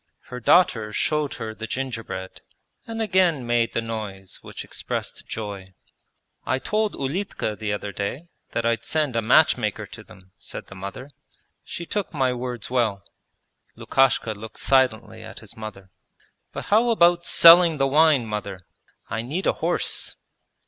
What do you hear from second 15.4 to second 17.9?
mother. 'But how about selling the